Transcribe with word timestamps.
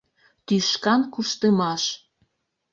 Тӱшкан 0.45 1.01
куштымаш. 1.13 1.83